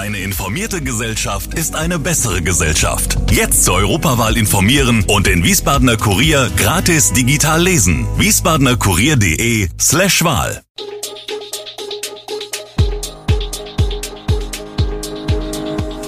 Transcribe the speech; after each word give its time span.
Eine 0.00 0.20
informierte 0.20 0.80
Gesellschaft 0.80 1.52
ist 1.52 1.76
eine 1.76 1.98
bessere 1.98 2.40
Gesellschaft. 2.40 3.18
Jetzt 3.30 3.64
zur 3.66 3.74
Europawahl 3.74 4.38
informieren 4.38 5.04
und 5.06 5.26
den 5.26 5.44
Wiesbadener 5.44 5.98
Kurier 5.98 6.50
gratis 6.56 7.12
digital 7.12 7.62
lesen. 7.62 8.06
wiesbadenerkurier.de 8.16 9.68
slash 9.78 10.24
Wahl. 10.24 10.62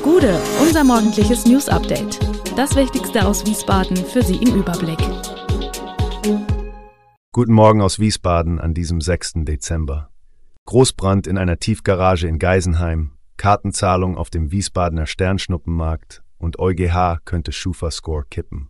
Gude, 0.02 0.40
unser 0.62 0.84
morgendliches 0.84 1.44
News 1.44 1.68
Update. 1.68 2.18
Das 2.56 2.74
Wichtigste 2.74 3.26
aus 3.26 3.44
Wiesbaden 3.44 3.98
für 3.98 4.22
Sie 4.22 4.36
im 4.36 4.54
Überblick. 4.54 5.00
Guten 7.32 7.52
Morgen 7.52 7.82
aus 7.82 7.98
Wiesbaden 7.98 8.58
an 8.58 8.72
diesem 8.72 9.02
6. 9.02 9.44
Dezember. 9.44 10.08
Großbrand 10.64 11.26
in 11.26 11.36
einer 11.36 11.58
Tiefgarage 11.58 12.26
in 12.26 12.38
Geisenheim, 12.38 13.10
Kartenzahlung 13.36 14.16
auf 14.16 14.30
dem 14.30 14.52
Wiesbadener 14.52 15.06
Sternschnuppenmarkt 15.06 16.22
und 16.38 16.58
EuGH 16.58 17.20
könnte 17.24 17.52
Schufa-Score 17.52 18.24
kippen. 18.30 18.68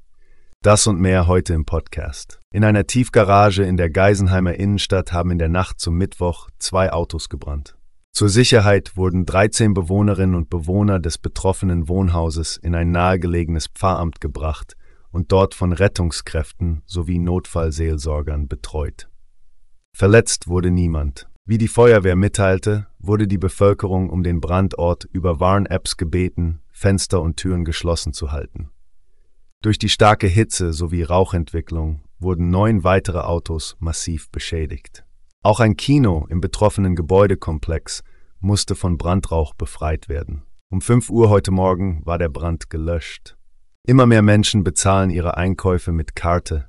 Das 0.62 0.86
und 0.86 1.00
mehr 1.00 1.26
heute 1.26 1.54
im 1.54 1.64
Podcast. 1.64 2.38
In 2.52 2.62
einer 2.62 2.86
Tiefgarage 2.86 3.64
in 3.64 3.76
der 3.76 3.90
Geisenheimer 3.90 4.54
Innenstadt 4.54 5.12
haben 5.12 5.32
in 5.32 5.38
der 5.38 5.48
Nacht 5.48 5.80
zum 5.80 5.96
Mittwoch 5.96 6.48
zwei 6.58 6.92
Autos 6.92 7.28
gebrannt. 7.28 7.76
Zur 8.12 8.28
Sicherheit 8.28 8.96
wurden 8.96 9.26
13 9.26 9.74
Bewohnerinnen 9.74 10.36
und 10.36 10.50
Bewohner 10.50 11.00
des 11.00 11.18
betroffenen 11.18 11.88
Wohnhauses 11.88 12.58
in 12.58 12.74
ein 12.74 12.90
nahegelegenes 12.90 13.68
Pfarramt 13.68 14.20
gebracht 14.20 14.76
und 15.10 15.32
dort 15.32 15.54
von 15.54 15.72
Rettungskräften 15.72 16.82
sowie 16.86 17.18
Notfallseelsorgern 17.18 18.48
betreut. 18.48 19.08
Verletzt 19.94 20.46
wurde 20.46 20.70
niemand. 20.70 21.26
Wie 21.44 21.58
die 21.58 21.68
Feuerwehr 21.68 22.14
mitteilte, 22.14 22.86
wurde 23.00 23.26
die 23.26 23.38
Bevölkerung 23.38 24.10
um 24.10 24.22
den 24.22 24.40
Brandort 24.40 25.08
über 25.12 25.40
Warn-Apps 25.40 25.96
gebeten, 25.96 26.62
Fenster 26.70 27.20
und 27.20 27.36
Türen 27.36 27.64
geschlossen 27.64 28.12
zu 28.12 28.30
halten. 28.30 28.70
Durch 29.60 29.76
die 29.76 29.88
starke 29.88 30.28
Hitze 30.28 30.72
sowie 30.72 31.02
Rauchentwicklung 31.02 32.02
wurden 32.20 32.50
neun 32.50 32.84
weitere 32.84 33.18
Autos 33.18 33.76
massiv 33.80 34.30
beschädigt. 34.30 35.04
Auch 35.42 35.58
ein 35.58 35.76
Kino 35.76 36.26
im 36.30 36.40
betroffenen 36.40 36.94
Gebäudekomplex 36.94 38.04
musste 38.38 38.76
von 38.76 38.96
Brandrauch 38.96 39.54
befreit 39.54 40.08
werden. 40.08 40.44
Um 40.70 40.80
5 40.80 41.10
Uhr 41.10 41.28
heute 41.28 41.50
Morgen 41.50 42.02
war 42.04 42.18
der 42.18 42.28
Brand 42.28 42.70
gelöscht. 42.70 43.36
Immer 43.84 44.06
mehr 44.06 44.22
Menschen 44.22 44.62
bezahlen 44.62 45.10
ihre 45.10 45.36
Einkäufe 45.36 45.90
mit 45.90 46.14
Karte, 46.14 46.68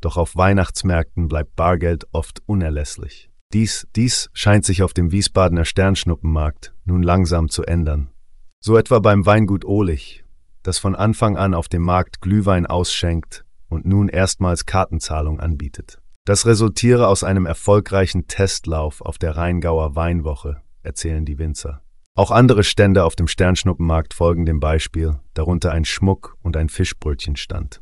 doch 0.00 0.16
auf 0.16 0.34
Weihnachtsmärkten 0.34 1.28
bleibt 1.28 1.56
Bargeld 1.56 2.06
oft 2.12 2.42
unerlässlich. 2.46 3.30
Dies, 3.54 3.86
dies 3.94 4.30
scheint 4.32 4.64
sich 4.64 4.82
auf 4.82 4.94
dem 4.94 5.12
Wiesbadener 5.12 5.64
Sternschnuppenmarkt 5.64 6.74
nun 6.84 7.04
langsam 7.04 7.48
zu 7.48 7.62
ändern. 7.62 8.10
So 8.58 8.76
etwa 8.76 8.98
beim 8.98 9.26
Weingut 9.26 9.64
Ohlich, 9.64 10.24
das 10.64 10.78
von 10.78 10.96
Anfang 10.96 11.36
an 11.36 11.54
auf 11.54 11.68
dem 11.68 11.82
Markt 11.82 12.20
Glühwein 12.20 12.66
ausschenkt 12.66 13.44
und 13.68 13.86
nun 13.86 14.08
erstmals 14.08 14.66
Kartenzahlung 14.66 15.38
anbietet. 15.38 16.00
Das 16.24 16.46
resultiere 16.46 17.06
aus 17.06 17.22
einem 17.22 17.46
erfolgreichen 17.46 18.26
Testlauf 18.26 19.00
auf 19.00 19.18
der 19.18 19.36
Rheingauer 19.36 19.94
Weinwoche, 19.94 20.60
erzählen 20.82 21.24
die 21.24 21.38
Winzer. 21.38 21.80
Auch 22.16 22.32
andere 22.32 22.64
Stände 22.64 23.04
auf 23.04 23.14
dem 23.14 23.28
Sternschnuppenmarkt 23.28 24.14
folgen 24.14 24.46
dem 24.46 24.58
Beispiel, 24.58 25.20
darunter 25.32 25.70
ein 25.70 25.84
Schmuck- 25.84 26.36
und 26.42 26.56
ein 26.56 26.68
Fischbrötchenstand. 26.68 27.80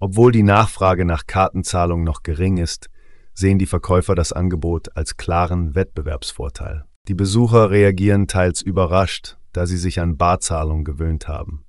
Obwohl 0.00 0.32
die 0.32 0.42
Nachfrage 0.42 1.04
nach 1.04 1.26
Kartenzahlung 1.28 2.02
noch 2.02 2.24
gering 2.24 2.56
ist, 2.56 2.90
sehen 3.34 3.58
die 3.58 3.66
Verkäufer 3.66 4.14
das 4.14 4.32
Angebot 4.32 4.96
als 4.96 5.16
klaren 5.16 5.74
Wettbewerbsvorteil. 5.74 6.84
Die 7.08 7.14
Besucher 7.14 7.70
reagieren 7.70 8.28
teils 8.28 8.62
überrascht, 8.62 9.36
da 9.52 9.66
sie 9.66 9.76
sich 9.76 10.00
an 10.00 10.16
Barzahlung 10.16 10.84
gewöhnt 10.84 11.28
haben. 11.28 11.64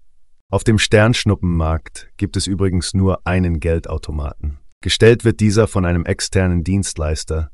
Auf 0.49 0.63
dem 0.63 0.77
Sternschnuppenmarkt 0.77 2.09
gibt 2.17 2.38
es 2.38 2.47
übrigens 2.47 2.94
nur 2.94 3.25
einen 3.27 3.59
Geldautomaten. 3.59 4.59
Gestellt 4.81 5.25
wird 5.25 5.39
dieser 5.39 5.67
von 5.67 5.85
einem 5.85 6.06
externen 6.06 6.63
Dienstleister. 6.63 7.50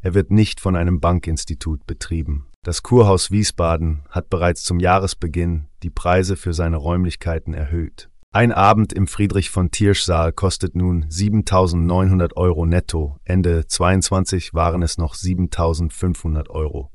Er 0.00 0.14
wird 0.14 0.30
nicht 0.30 0.60
von 0.60 0.76
einem 0.76 1.00
Bankinstitut 1.00 1.86
betrieben. 1.86 2.48
Das 2.64 2.82
Kurhaus 2.82 3.30
Wiesbaden 3.30 4.04
hat 4.10 4.28
bereits 4.30 4.64
zum 4.64 4.80
Jahresbeginn 4.80 5.68
die 5.82 5.90
Preise 5.90 6.36
für 6.36 6.52
seine 6.52 6.76
Räumlichkeiten 6.76 7.54
erhöht. 7.54 8.10
Ein 8.36 8.50
Abend 8.50 8.92
im 8.92 9.06
Friedrich 9.06 9.50
von 9.50 9.70
Tiersch 9.70 10.02
Saal 10.02 10.32
kostet 10.32 10.74
nun 10.74 11.04
7.900 11.04 12.34
Euro 12.34 12.66
netto. 12.66 13.16
Ende 13.22 13.68
22 13.68 14.54
waren 14.54 14.82
es 14.82 14.98
noch 14.98 15.14
7.500 15.14 16.50
Euro. 16.50 16.90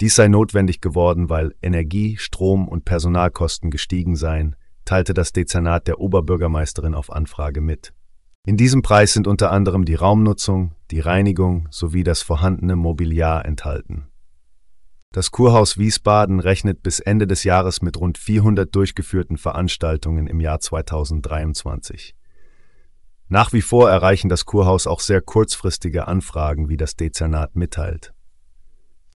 Dies 0.00 0.16
sei 0.16 0.28
notwendig 0.28 0.80
geworden, 0.80 1.28
weil 1.28 1.54
Energie, 1.60 2.16
Strom 2.16 2.68
und 2.68 2.86
Personalkosten 2.86 3.70
gestiegen 3.70 4.16
seien, 4.16 4.56
teilte 4.86 5.12
das 5.12 5.34
Dezernat 5.34 5.88
der 5.88 6.00
Oberbürgermeisterin 6.00 6.94
auf 6.94 7.12
Anfrage 7.12 7.60
mit. 7.60 7.92
In 8.46 8.56
diesem 8.56 8.80
Preis 8.80 9.12
sind 9.12 9.26
unter 9.26 9.52
anderem 9.52 9.84
die 9.84 9.94
Raumnutzung, 9.94 10.72
die 10.90 11.00
Reinigung 11.00 11.68
sowie 11.70 12.02
das 12.02 12.22
vorhandene 12.22 12.76
Mobiliar 12.76 13.44
enthalten. 13.44 14.06
Das 15.12 15.30
Kurhaus 15.30 15.78
Wiesbaden 15.78 16.40
rechnet 16.40 16.82
bis 16.82 17.00
Ende 17.00 17.26
des 17.26 17.42
Jahres 17.42 17.80
mit 17.80 17.96
rund 17.96 18.18
400 18.18 18.74
durchgeführten 18.74 19.38
Veranstaltungen 19.38 20.26
im 20.26 20.40
Jahr 20.40 20.60
2023. 20.60 22.14
Nach 23.28 23.52
wie 23.52 23.62
vor 23.62 23.90
erreichen 23.90 24.28
das 24.28 24.44
Kurhaus 24.44 24.86
auch 24.86 25.00
sehr 25.00 25.20
kurzfristige 25.22 26.06
Anfragen, 26.06 26.68
wie 26.68 26.76
das 26.76 26.96
Dezernat 26.96 27.56
mitteilt. 27.56 28.12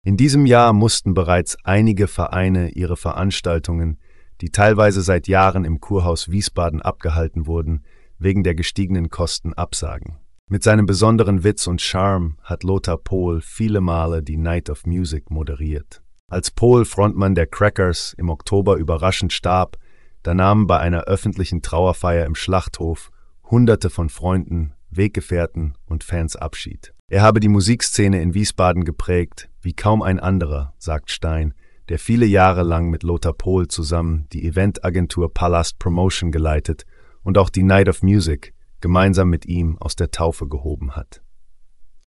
In 0.04 0.16
diesem 0.16 0.46
Jahr 0.46 0.72
mussten 0.72 1.14
bereits 1.14 1.58
einige 1.66 2.08
Vereine 2.08 2.70
ihre 2.70 2.96
Veranstaltungen, 2.96 4.00
die 4.40 4.52
teilweise 4.52 5.02
seit 5.02 5.28
Jahren 5.28 5.66
im 5.66 5.82
Kurhaus 5.82 6.30
Wiesbaden 6.30 6.82
abgehalten 6.82 7.48
wurden, 7.48 7.84
wegen 8.20 8.44
der 8.44 8.56
gestiegenen 8.56 9.10
Kosten 9.10 9.54
absagen. 9.54 10.18
Mit 10.50 10.64
seinem 10.64 10.86
besonderen 10.86 11.44
Witz 11.44 11.68
und 11.68 11.82
Charme 11.82 12.38
hat 12.42 12.64
Lothar 12.64 12.98
Pohl 12.98 13.42
viele 13.42 13.82
Male 13.82 14.24
die 14.24 14.38
Night 14.38 14.70
of 14.70 14.86
Music 14.86 15.30
moderiert. 15.30 16.02
Als 16.30 16.52
Pohl 16.52 16.86
Frontmann 16.86 17.36
der 17.36 17.48
Crackers 17.48 18.16
im 18.18 18.30
Oktober 18.30 18.78
überraschend 18.78 19.34
starb, 19.34 19.78
da 20.24 20.34
nahmen 20.34 20.66
bei 20.66 20.80
einer 20.80 21.02
öffentlichen 21.02 21.62
Trauerfeier 21.62 22.26
im 22.26 22.34
Schlachthof 22.34 23.12
Hunderte 23.52 23.90
von 23.90 24.08
Freunden, 24.08 24.74
Weggefährten 24.90 25.76
und 25.86 26.06
Fans 26.06 26.38
Abschied. 26.38 26.94
Er 27.10 27.24
habe 27.24 27.42
die 27.42 27.50
Musikszene 27.50 28.22
in 28.22 28.34
Wiesbaden 28.34 28.86
geprägt, 28.86 29.50
wie 29.62 29.74
kaum 29.74 30.02
ein 30.02 30.18
anderer, 30.18 30.74
sagt 30.78 31.12
Stein, 31.12 31.56
der 31.90 32.00
viele 32.00 32.26
Jahre 32.26 32.64
lang 32.64 32.90
mit 32.90 33.04
Lothar 33.04 33.34
Pohl 33.34 33.68
zusammen 33.68 34.28
die 34.32 34.48
Eventagentur 34.48 35.34
Palast 35.34 35.78
Promotion 35.78 36.32
geleitet 36.32 36.86
und 37.24 37.38
auch 37.38 37.50
die 37.50 37.64
Night 37.64 37.90
of 37.90 38.02
Music, 38.02 38.54
gemeinsam 38.82 39.30
mit 39.30 39.46
ihm 39.46 39.78
aus 39.80 39.96
der 39.96 40.12
Taufe 40.12 40.48
gehoben 40.48 40.96
hat. 40.96 41.22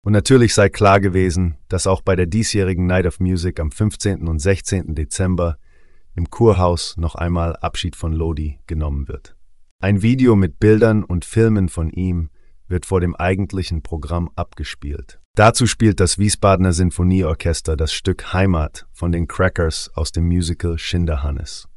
Und 0.03 0.13
natürlich 0.13 0.53
sei 0.53 0.69
klar 0.69 0.99
gewesen, 0.99 1.57
dass 1.67 1.87
auch 1.87 2.01
bei 2.01 2.15
der 2.15 2.27
diesjährigen 2.27 2.85
Night 2.85 3.05
of 3.05 3.19
Music 3.19 3.59
am 3.59 3.71
15. 3.71 4.27
und 4.27 4.39
16. 4.39 4.95
Dezember 4.95 5.57
im 6.15 6.29
Kurhaus 6.29 6.95
noch 6.97 7.15
einmal 7.15 7.55
Abschied 7.57 7.95
von 7.95 8.13
Lodi 8.13 8.59
genommen 8.67 9.07
wird. 9.07 9.35
Ein 9.79 10.01
Video 10.01 10.35
mit 10.35 10.59
Bildern 10.59 11.03
und 11.03 11.25
Filmen 11.25 11.69
von 11.69 11.89
ihm 11.91 12.29
wird 12.67 12.85
vor 12.85 12.99
dem 12.99 13.15
eigentlichen 13.15 13.83
Programm 13.83 14.29
abgespielt. 14.35 15.19
Dazu 15.35 15.67
spielt 15.67 15.99
das 15.99 16.17
Wiesbadener 16.17 16.73
Sinfonieorchester 16.73 17.77
das 17.77 17.93
Stück 17.93 18.33
Heimat 18.33 18.87
von 18.91 19.11
den 19.11 19.27
Crackers 19.27 19.91
aus 19.93 20.11
dem 20.11 20.25
Musical 20.25 20.79
Schinderhannes. 20.79 21.67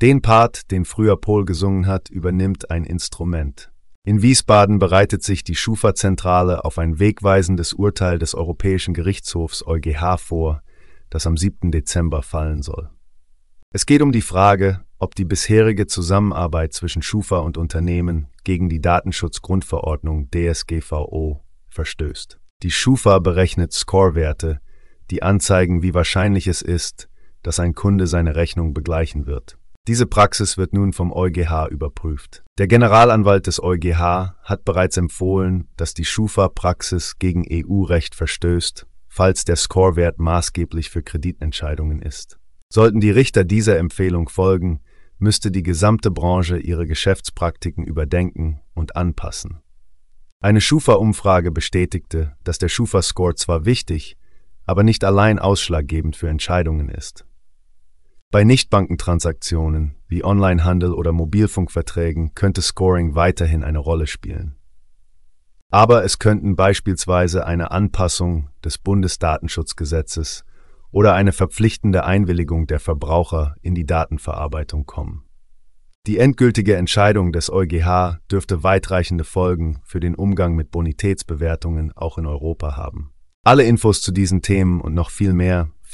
Den 0.00 0.22
Part, 0.22 0.70
den 0.70 0.84
früher 0.84 1.16
Paul 1.16 1.44
gesungen 1.44 1.86
hat, 1.86 2.10
übernimmt 2.10 2.70
ein 2.70 2.84
Instrument, 2.84 3.72
in 4.06 4.22
Wiesbaden 4.22 4.78
bereitet 4.78 5.24
sich 5.24 5.42
die 5.42 5.56
Schufa-Zentrale 5.56 6.64
auf 6.64 6.78
ein 6.78 7.00
wegweisendes 7.00 7.72
Urteil 7.72 8.20
des 8.20 8.36
Europäischen 8.36 8.94
Gerichtshofs 8.94 9.66
EuGH 9.66 10.18
vor, 10.18 10.62
das 11.10 11.26
am 11.26 11.36
7. 11.36 11.72
Dezember 11.72 12.22
fallen 12.22 12.62
soll. 12.62 12.88
Es 13.72 13.84
geht 13.84 14.02
um 14.02 14.12
die 14.12 14.22
Frage, 14.22 14.84
ob 15.00 15.16
die 15.16 15.24
bisherige 15.24 15.88
Zusammenarbeit 15.88 16.72
zwischen 16.72 17.02
Schufa 17.02 17.38
und 17.38 17.58
Unternehmen 17.58 18.28
gegen 18.44 18.68
die 18.68 18.80
Datenschutzgrundverordnung 18.80 20.30
DSGVO 20.30 21.42
verstößt. 21.68 22.38
Die 22.62 22.70
Schufa 22.70 23.18
berechnet 23.18 23.72
Scorewerte, 23.72 24.60
die 25.10 25.24
anzeigen, 25.24 25.82
wie 25.82 25.94
wahrscheinlich 25.94 26.46
es 26.46 26.62
ist, 26.62 27.08
dass 27.42 27.58
ein 27.58 27.74
Kunde 27.74 28.06
seine 28.06 28.36
Rechnung 28.36 28.72
begleichen 28.72 29.26
wird. 29.26 29.58
Diese 29.86 30.06
Praxis 30.06 30.58
wird 30.58 30.72
nun 30.72 30.92
vom 30.92 31.12
EuGH 31.12 31.68
überprüft. 31.70 32.42
Der 32.58 32.66
Generalanwalt 32.66 33.46
des 33.46 33.62
EuGH 33.62 34.34
hat 34.42 34.64
bereits 34.64 34.96
empfohlen, 34.96 35.68
dass 35.76 35.94
die 35.94 36.04
Schufa-Praxis 36.04 37.18
gegen 37.20 37.44
EU-Recht 37.48 38.16
verstößt, 38.16 38.86
falls 39.06 39.44
der 39.44 39.54
Scorewert 39.54 40.18
maßgeblich 40.18 40.90
für 40.90 41.04
Kreditentscheidungen 41.04 42.02
ist. 42.02 42.38
Sollten 42.68 42.98
die 42.98 43.10
Richter 43.10 43.44
dieser 43.44 43.78
Empfehlung 43.78 44.28
folgen, 44.28 44.80
müsste 45.18 45.52
die 45.52 45.62
gesamte 45.62 46.10
Branche 46.10 46.58
ihre 46.58 46.86
Geschäftspraktiken 46.86 47.84
überdenken 47.84 48.60
und 48.74 48.96
anpassen. 48.96 49.60
Eine 50.40 50.60
Schufa-Umfrage 50.60 51.52
bestätigte, 51.52 52.36
dass 52.42 52.58
der 52.58 52.68
Schufa-Score 52.68 53.34
zwar 53.36 53.64
wichtig, 53.64 54.16
aber 54.64 54.82
nicht 54.82 55.04
allein 55.04 55.38
ausschlaggebend 55.38 56.16
für 56.16 56.28
Entscheidungen 56.28 56.88
ist. 56.88 57.25
Bei 58.32 58.42
Nichtbankentransaktionen 58.42 59.94
wie 60.08 60.24
Onlinehandel 60.24 60.92
oder 60.92 61.12
Mobilfunkverträgen 61.12 62.34
könnte 62.34 62.60
Scoring 62.60 63.14
weiterhin 63.14 63.62
eine 63.62 63.78
Rolle 63.78 64.06
spielen. 64.06 64.56
Aber 65.70 66.04
es 66.04 66.18
könnten 66.18 66.56
beispielsweise 66.56 67.46
eine 67.46 67.70
Anpassung 67.70 68.50
des 68.64 68.78
Bundesdatenschutzgesetzes 68.78 70.44
oder 70.90 71.14
eine 71.14 71.32
verpflichtende 71.32 72.04
Einwilligung 72.04 72.66
der 72.66 72.80
Verbraucher 72.80 73.56
in 73.62 73.74
die 73.74 73.86
Datenverarbeitung 73.86 74.86
kommen. 74.86 75.24
Die 76.06 76.18
endgültige 76.18 76.76
Entscheidung 76.76 77.32
des 77.32 77.50
EuGH 77.50 78.18
dürfte 78.30 78.62
weitreichende 78.62 79.24
Folgen 79.24 79.80
für 79.84 79.98
den 79.98 80.14
Umgang 80.14 80.54
mit 80.54 80.70
Bonitätsbewertungen 80.70 81.92
auch 81.96 82.16
in 82.16 82.26
Europa 82.26 82.76
haben. 82.76 83.12
Alle 83.42 83.64
Infos 83.64 84.02
zu 84.02 84.12
diesen 84.12 84.40
Themen 84.40 84.80
und 84.80 84.94
noch 84.94 85.10
viel 85.10 85.32
mehr 85.32 85.70